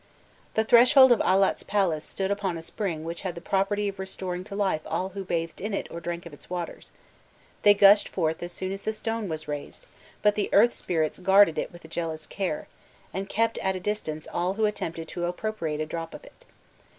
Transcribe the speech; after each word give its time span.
The 0.55 0.63
threshold 0.63 1.11
of 1.11 1.21
Allat's 1.21 1.61
palace 1.61 2.03
stood 2.03 2.31
upon 2.31 2.57
a 2.57 2.63
spring 2.63 3.03
which 3.03 3.21
had 3.21 3.35
the 3.35 3.39
property 3.39 3.87
of 3.87 3.99
restoring 3.99 4.43
to 4.45 4.55
life 4.55 4.81
all 4.87 5.09
who 5.09 5.23
bathed 5.23 5.61
in 5.61 5.75
it 5.75 5.85
or 5.91 5.99
drank 6.01 6.25
of 6.25 6.33
its 6.33 6.49
waters: 6.49 6.91
they 7.61 7.75
gushed 7.75 8.09
forth 8.09 8.41
as 8.41 8.51
soon 8.51 8.71
as 8.71 8.81
the 8.81 8.93
stone 8.93 9.29
was 9.29 9.47
raised, 9.47 9.85
but 10.23 10.33
the 10.33 10.49
earth 10.55 10.73
spirits 10.73 11.19
guarded 11.19 11.59
it 11.59 11.71
with 11.71 11.85
a 11.85 11.87
jealous 11.87 12.25
care, 12.25 12.67
and 13.13 13.29
kept 13.29 13.59
at 13.59 13.75
a 13.75 13.79
distance 13.79 14.25
all 14.33 14.55
who 14.55 14.65
attempted 14.65 15.07
to 15.09 15.25
appropriate 15.25 15.79
a 15.81 15.85
drop 15.85 16.15
of 16.15 16.23
it. 16.25 16.45